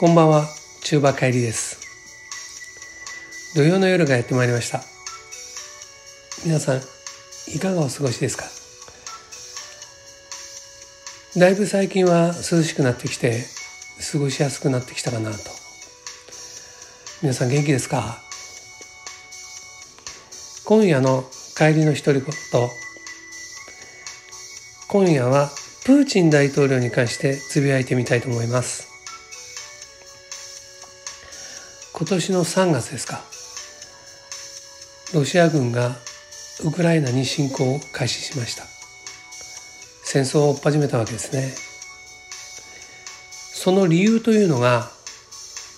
[0.00, 0.48] こんばんは、
[0.82, 1.78] 中馬帰りです。
[3.54, 4.82] 土曜の夜がやってまいりました。
[6.42, 6.80] 皆さん、
[7.54, 8.44] いかがお過ごしですか？
[11.38, 13.44] だいぶ最近は涼しくなってきて、
[14.10, 15.36] 過ごしやすくなってきたかなと。
[17.20, 18.22] 皆さん元気ですか？
[20.64, 21.24] 今夜の
[21.58, 22.32] 帰りの独り言。
[24.88, 25.50] 今夜は
[25.84, 28.88] プーチン大統領に関してつぶやいてみたいと思います。
[32.00, 33.20] 今年の3月ですか。
[35.12, 35.96] ロシア軍が
[36.64, 38.64] ウクライナに侵攻を開始しました。
[40.02, 41.52] 戦争を始めたわけですね。
[43.30, 44.90] その理由というのが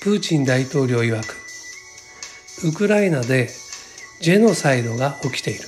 [0.00, 1.36] プーチン大統領曰く
[2.66, 3.50] ウクライナで
[4.22, 5.60] ジェノサイドが起きている。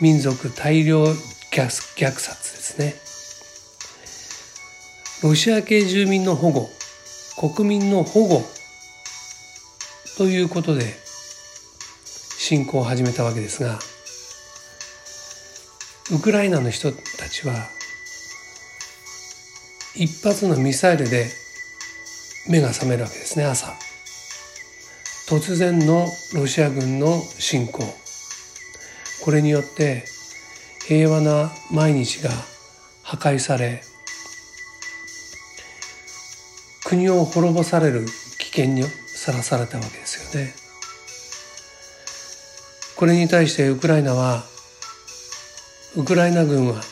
[0.00, 2.96] 民族大量虐殺ですね。
[5.22, 6.68] ロシア系住民の保護
[7.36, 8.42] 国民の保護
[10.16, 10.94] ということで
[12.38, 13.78] 侵攻を始めたわけですが
[16.16, 17.54] ウクライナの人たちは
[19.96, 21.26] 一発のミサイルで
[22.48, 23.72] 目が覚めるわけですね朝。
[25.26, 27.82] 突然のロシア軍の侵攻
[29.24, 30.04] これによって
[30.86, 32.30] 平和な毎日が
[33.02, 33.80] 破壊され
[36.84, 38.04] 国を滅ぼされる
[38.38, 38.82] 危険に
[39.24, 40.52] さらされたわけですよね。
[42.94, 44.44] これに対してウクライナは
[45.96, 46.82] ウクライナ軍は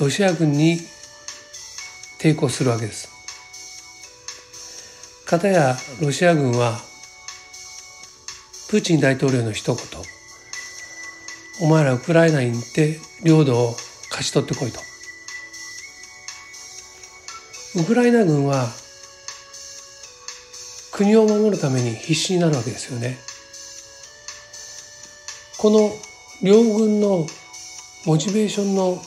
[0.00, 0.80] ロシア軍に
[2.20, 3.08] 抵抗するわけです。
[5.26, 6.80] かたやロシア軍は
[8.68, 9.84] プーチン大統領の一言
[11.62, 13.76] お前らウクライナに行って領土を
[14.10, 14.80] 勝ち取ってこいと。
[17.80, 18.66] ウクライナ軍は
[21.00, 23.16] 国を守るために必死になるわけですよね。
[25.56, 25.90] この
[26.42, 27.26] 両軍の
[28.04, 29.00] モチベーションの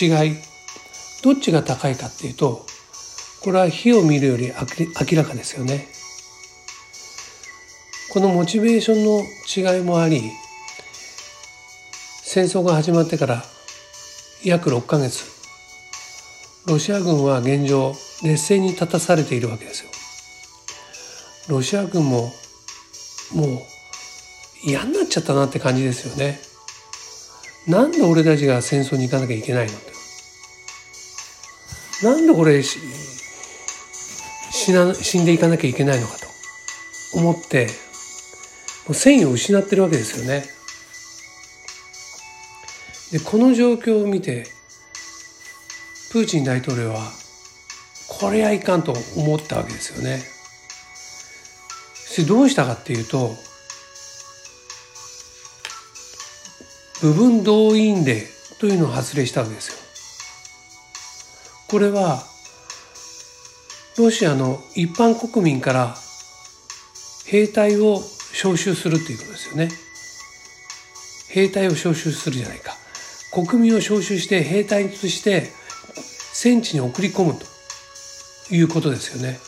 [0.00, 0.36] 違い
[1.22, 2.64] どっちが高いかっていうと
[3.42, 5.88] これは火を見るより明らかですよね。
[8.10, 10.22] このモチベーションの違いもあり
[12.22, 13.44] 戦争が始まってから
[14.42, 15.26] 約6ヶ月
[16.66, 19.89] ロシア軍は現状劣勢に立たされているわけですよ。
[21.48, 22.32] ロシア軍も
[23.32, 23.60] もう
[24.64, 26.38] 嫌になっちゃったなって感じですよね。
[27.66, 29.90] なんで俺たちが戦争に行かなきゃいけないのって。
[32.02, 32.78] なんでこれ死
[34.72, 36.26] な死んでいかなきゃいけないのかと
[37.14, 37.66] 思って
[38.86, 40.44] もう戦意を失ってるわけですよね。
[43.12, 44.46] でこの状況を見て
[46.12, 47.12] プーチン大統領は
[48.08, 50.39] これはいかんと思ったわけですよね。
[52.26, 53.34] どうしたかっていうと
[57.00, 58.26] 部分動員令
[58.58, 59.78] というのを発令したわけですよ。
[61.68, 62.22] これは
[63.96, 65.96] ロシアの一般国民から
[67.26, 69.68] 兵隊を招集するっていうことですよね。
[71.30, 72.76] 兵隊を招集するじゃないか。
[73.32, 75.52] 国民を招集して兵隊として
[76.32, 79.38] 戦地に送り込むということですよね。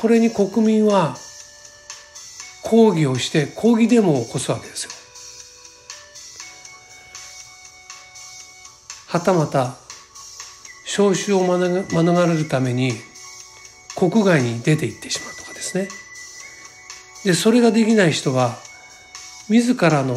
[0.00, 1.14] これに国民は
[2.62, 4.90] 抗議をして抗議デモを起こすわけですよ。
[9.08, 9.76] はたまた
[10.86, 12.92] 招集を免れるために
[13.94, 15.88] 国外に出て行ってしまうとかですね。
[17.24, 18.56] で、それができない人は
[19.50, 20.16] 自らの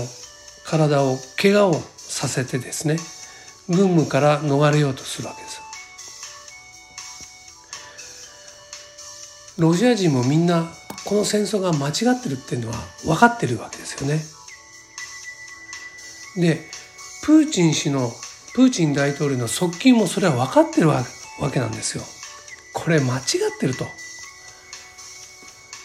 [0.66, 2.96] 体を怪我をさせてですね、
[3.68, 5.63] 軍務から逃れようとするわけです。
[9.58, 10.72] ロシア人もみんな
[11.06, 12.76] この戦争が間違ってるっていうのは
[13.06, 14.22] 分かってるわけですよね。
[16.36, 16.62] で
[17.24, 18.12] プーチン氏の
[18.54, 21.04] プーチン大統領の側近もそれは分かってるわ
[21.52, 22.04] けなんですよ。
[22.74, 23.24] これ間違っ
[23.60, 23.86] てると。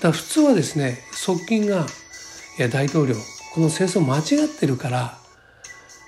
[0.01, 1.87] だ普通はですね側近が
[2.59, 3.17] 「いや大統領
[3.53, 5.19] この戦争間違ってるから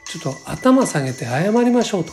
[0.07, 2.13] ちょっと頭下げて謝りましょうと」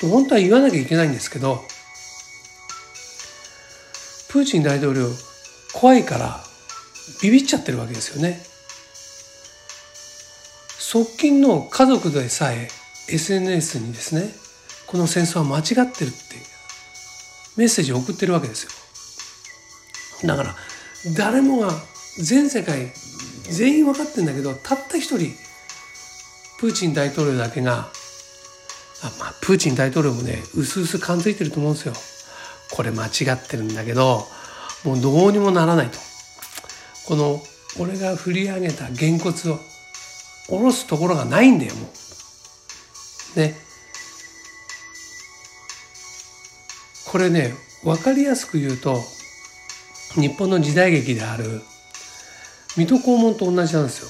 [0.00, 1.64] と本当は言わなきゃいけないんですけど
[4.30, 5.08] プーチン大統領
[5.74, 6.40] 怖いから
[7.22, 8.40] ビビっちゃってるわけですよね。
[10.78, 12.68] 側近の家族でさえ
[13.10, 14.30] SNS にですね
[14.86, 16.18] この戦争は間違ってるって
[17.56, 20.28] メッセージを送ってるわけですよ。
[20.28, 20.54] だから
[21.16, 21.70] 誰もが
[22.18, 22.92] 全世界
[23.50, 25.32] 全員分かってんだけどたった一人
[26.58, 27.90] プーチン大統領だけが
[29.00, 31.94] あまあ、プーチン大統領もね、うすうす感づいてると思うんですよ。
[32.70, 34.26] これ間違ってるんだけど、
[34.84, 35.98] もうどうにもならないと。
[37.06, 37.42] この、
[37.78, 39.58] 俺が振り上げたげんこつを
[40.46, 41.90] 下ろすところがないんだよ、も
[43.36, 43.38] う。
[43.38, 43.54] ね。
[47.06, 47.54] これね、
[47.84, 49.02] わかりやすく言うと、
[50.14, 51.62] 日本の時代劇である、
[52.76, 54.08] 水戸黄門と同じなんですよ。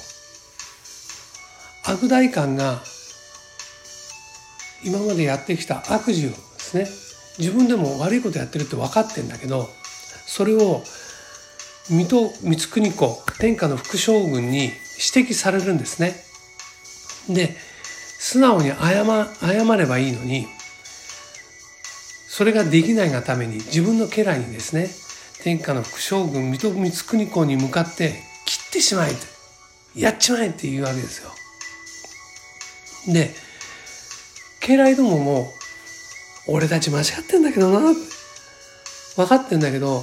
[1.84, 2.82] 悪代官が
[4.84, 7.07] 今までやってきた悪事をですね
[7.38, 9.69] 自分でも悪いことやってるって分かってんだけど
[10.26, 10.82] それを
[11.90, 16.17] 水戸光圀公天下の副将軍に指摘されるんですね。
[17.29, 17.56] で
[18.19, 19.05] 素直に謝
[19.40, 20.46] 謝ればいいのに
[22.29, 24.88] それができないがために自分の家来にですね
[25.43, 28.14] 天下の副将軍水戸光圀公に向かって
[28.44, 29.12] 切ってしまえ
[29.94, 31.31] やっちまえって言うわけですよ。
[33.12, 33.35] で
[34.61, 35.52] 家来どもも
[36.48, 37.94] 俺たち間違ってんだけどな
[39.16, 40.02] 分かってんだけど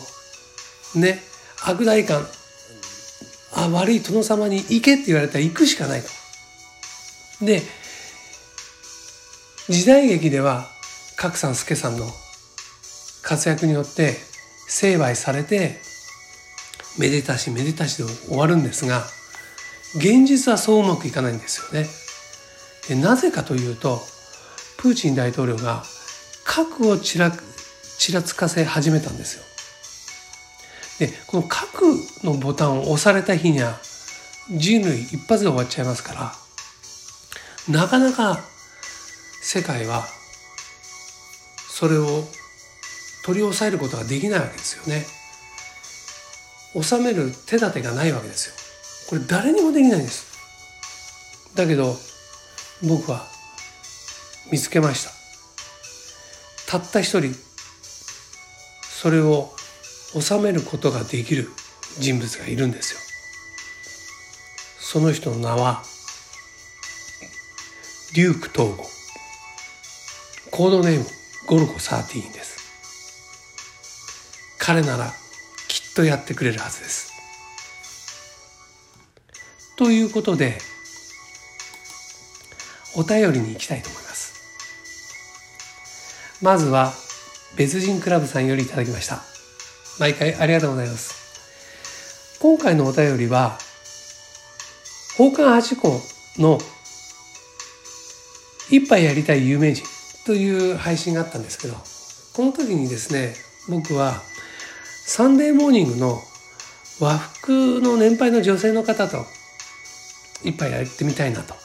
[0.95, 1.19] ね
[1.65, 2.25] 悪代官
[3.53, 7.45] あ悪い殿様に行けって言われたら行くしかないと。
[7.45, 7.61] で
[9.67, 10.67] 時代劇では
[11.17, 12.05] 角さん助さんの
[13.23, 14.15] 活躍によって
[14.67, 15.79] 成敗されて
[16.99, 19.05] めでたしめでたしで終わるんですが
[19.95, 21.87] 現実はそううまくいかないんですよね。
[22.87, 23.99] でなぜかというと
[24.77, 25.83] プーチン大統領が
[26.55, 27.33] 核をちら
[27.97, 29.43] ちらつかせ始めたんですよ。
[31.05, 31.83] でこの核
[32.23, 33.77] のボタンを押された日には
[34.49, 36.13] 人類一発で終わっちゃいますか
[37.67, 38.39] らなかなか
[39.41, 40.05] 世界は
[41.69, 42.23] それを
[43.25, 45.05] 取り押さえることができないわけですよね。
[46.81, 48.55] 収める手立てがないわけですよ。
[49.09, 50.25] これ誰にもできないんです。
[51.53, 51.97] だけど
[52.87, 53.27] 僕は
[54.49, 55.24] 見つけました
[56.67, 57.33] たった一人
[58.81, 59.51] それを
[60.19, 61.49] 収めることができる
[61.99, 62.99] 人物がいるんですよ。
[64.79, 65.83] その人の名は
[68.15, 68.85] デューク東郷
[70.51, 71.05] コードネーム
[71.47, 72.55] ゴルゴ13です。
[74.57, 75.13] 彼なら
[75.67, 77.13] きっとやってくれるはずです。
[79.77, 80.57] ということで
[82.95, 84.04] お便りに行きたいと思います。
[86.45, 86.93] まずは、
[87.57, 89.23] 別人クラブさんよりいただきました。
[89.99, 92.37] 毎回ありがとうございます。
[92.39, 93.57] 今回のお便りは、
[95.17, 95.99] 宝冠八公
[96.37, 96.59] の
[98.69, 99.83] 一杯やりたい有名人
[100.27, 101.73] という配信があったんですけど、
[102.33, 103.33] この時にですね、
[103.67, 104.21] 僕は
[105.07, 106.21] サンデーモーニングの
[106.99, 109.25] 和服の年配の女性の方と
[110.43, 111.55] 一杯やってみたいなと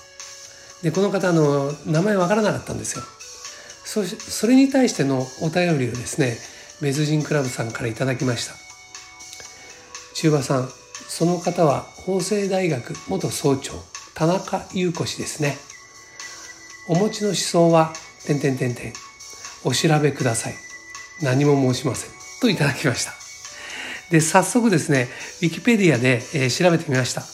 [0.82, 3.04] でこの方の名前わからなかったんですよ
[3.90, 6.36] そそれに対してのお便りをですね
[6.80, 8.54] 別人クラブさんからいただきました。
[10.14, 10.68] 中馬さん
[11.08, 13.72] その方は法政大学元総長
[14.14, 15.56] 田中優子氏ですね。
[16.88, 17.92] お持ちの思想は
[18.26, 18.80] 点々点々
[19.64, 20.54] お調べください。
[21.20, 22.10] 何も申しません。
[22.40, 23.12] といただきました。
[24.12, 25.08] で早速ですね
[25.42, 27.24] ウィキペディアで、えー、調べてみました。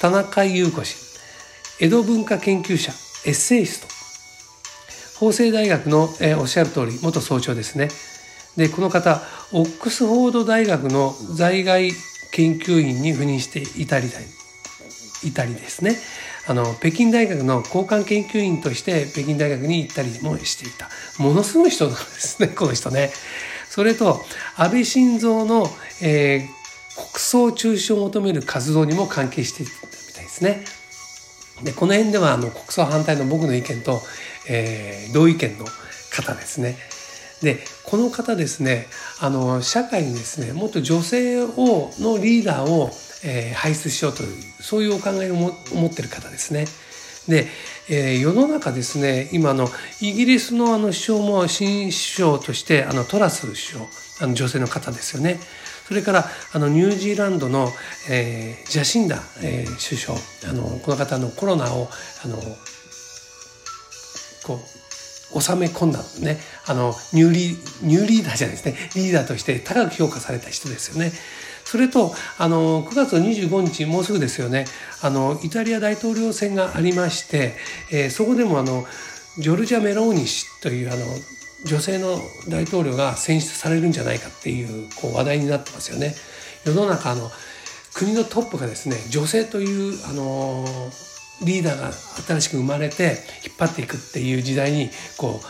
[0.00, 0.96] 田中優子氏
[1.80, 2.92] 江戸文化研究者
[3.26, 3.99] エッセイスト。
[5.20, 7.88] 法政大学の、え、おっしゃる通り元総長ですね
[8.56, 9.20] でこの方
[9.52, 11.92] オックスフォード大学の在外
[12.32, 14.08] 研究員に赴任していたり
[15.22, 15.96] いたりですね
[16.48, 20.88] あの北京大学の交換研究員として北京大学に行ったりもしていた
[21.22, 23.12] ものすごい人なんですね この人ね。
[23.68, 24.24] それと
[24.56, 30.64] 安倍晋三の、えー、国葬中止を求める活動にも関係していたみたいですね。
[31.62, 34.02] でこの辺ではあの国葬反対の僕の意見と、
[34.50, 35.64] えー、同意見の
[36.10, 36.76] 方ですね。
[37.40, 38.86] でこの方ですね
[39.18, 42.90] あの社会にですねもっと女性をのリーダーを、
[43.24, 45.48] えー、輩出しようというそういうお考えを持
[45.86, 46.66] ってる方ですね。
[47.28, 47.46] で、
[47.88, 49.68] えー、世の中ですね今の
[50.00, 53.84] イギリスのあの首相も新首相としてあのトラス首相
[54.22, 55.38] あの女性の方ですよね。
[55.86, 57.68] それからあのニュージーランドの、
[58.08, 61.88] えー、ジャシンダ、えー、首相あのこの方のコロナを
[62.24, 62.38] あの
[64.44, 64.60] こ
[65.34, 67.38] う収め込んだねあのニューリ
[67.82, 71.12] ニューリーダーじゃないですねリーダーとして高く評価された人ですよね。
[71.64, 74.64] それとあの9月25日もうすぐですよね
[75.02, 77.54] あのイタリア大統領選がありまして、
[77.92, 78.84] えー、そこでもあの
[79.38, 81.04] ジョルジャ・メローニ氏というあの
[81.64, 82.18] 女性の
[82.48, 86.14] 大統領が選出されるんじゃないかっていうこう話題になってますよね。
[86.64, 87.30] 世の中の
[87.94, 90.64] 国のトップがですね女性というあの
[91.42, 95.40] リーダーが新しく生まれて引っ張っていくっていう時代にこ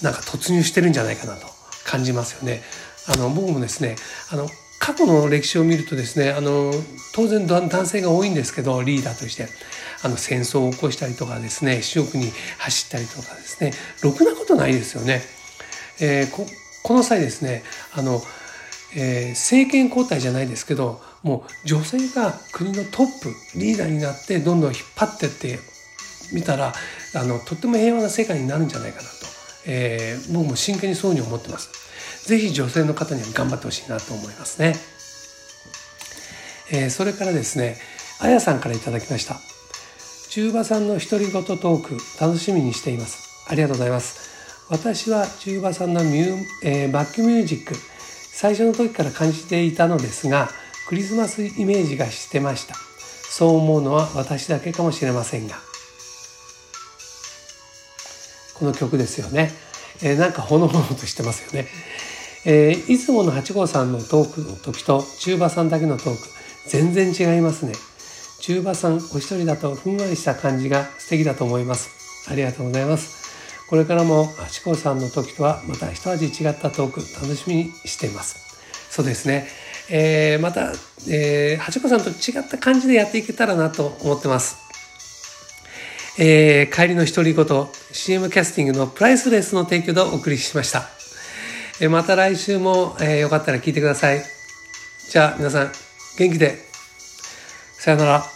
[0.00, 1.46] うなんか突入してるんじゃないかなと
[1.84, 2.62] 感じますよね。
[3.08, 3.96] あの僕もですね
[4.30, 4.48] あの
[4.78, 6.72] 過去の歴史を見るとですねあの
[7.14, 9.46] 当然男性が多いんですけどリーダーとして
[10.02, 13.72] あの戦争を起こしたりとかですね主翼に走ったりとかですね
[14.02, 15.22] ろくなことないですよね。
[16.00, 16.46] えー、こ
[16.82, 18.22] この際ですねあの、
[18.94, 25.58] えー、政権交代じゃないですけどもう女性が国のトップリーダーになってどんどん引っ張ってって
[26.32, 26.72] みたら
[27.14, 29.08] あのとっても平和な世界になるんじゃないかなと、
[29.66, 31.86] えー、僕も真剣にそうに思ってます。
[32.26, 34.74] ぜひ女性の方には頑張ってほしいなと思いますね。
[36.72, 37.76] えー、それからですね、
[38.20, 39.40] あやさんからいきました。
[40.30, 43.46] 中馬さんの独り言トーク楽しみにしています。
[43.48, 44.66] ありがとうございます。
[44.68, 47.74] 私は中馬さんのミュ、えー、バックミュージック
[48.38, 50.50] 最初の時から感じていたのですが
[50.86, 52.74] クリスマスイメージがしてました。
[52.74, 55.56] そう思うのは私だけかもしれませんが。
[58.58, 59.50] この曲ですよね、
[60.02, 61.68] えー、なんかほのぼのとしてますよね、
[62.46, 66.18] えー、いつもの八号さんのトークの時と中馬さんだけのトーク
[66.66, 67.72] 全然違いますね。
[68.40, 71.90] 中馬さんお一人だとふんわりした感じが素敵だと思います。
[72.30, 73.15] ありがとうございます。
[73.68, 78.46] これからも八甲さんの時とはまた一味違ったトーク楽しみにしています。
[78.90, 79.48] そうですね。
[79.90, 80.72] えー、また、
[81.08, 84.56] えー、八甲さんと違った感じでやっていけたらなと思ってます。
[86.18, 87.44] えー、帰りの独り言
[87.92, 90.88] CM キャスティングのプライスレスの提供でお送りしました。
[91.80, 94.22] えー、また来週も、えー、よかったら聞いてください。
[95.10, 95.72] じゃあ皆さん
[96.18, 96.58] 元気で。
[97.78, 98.35] さよなら。